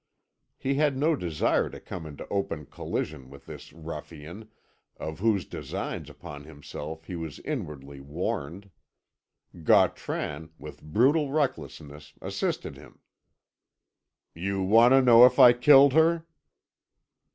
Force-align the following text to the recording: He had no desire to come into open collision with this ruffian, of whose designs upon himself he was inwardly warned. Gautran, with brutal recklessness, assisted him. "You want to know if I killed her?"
He 0.57 0.73
had 0.73 0.97
no 0.97 1.15
desire 1.15 1.69
to 1.69 1.79
come 1.79 2.07
into 2.07 2.27
open 2.29 2.65
collision 2.65 3.29
with 3.29 3.45
this 3.45 3.71
ruffian, 3.71 4.49
of 4.97 5.19
whose 5.19 5.45
designs 5.45 6.09
upon 6.09 6.43
himself 6.43 7.03
he 7.03 7.15
was 7.15 7.37
inwardly 7.41 7.99
warned. 7.99 8.71
Gautran, 9.61 10.49
with 10.57 10.81
brutal 10.81 11.31
recklessness, 11.31 12.13
assisted 12.19 12.77
him. 12.77 12.97
"You 14.33 14.63
want 14.63 14.91
to 14.93 15.03
know 15.03 15.23
if 15.23 15.37
I 15.37 15.53
killed 15.53 15.93
her?" 15.93 16.25